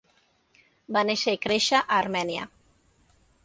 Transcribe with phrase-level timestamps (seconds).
[0.97, 2.51] Va néixer i créixer a Armènia.